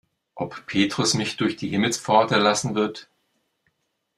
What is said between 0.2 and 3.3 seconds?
Ob Petrus mich durch die Himmelspforte lassen wird?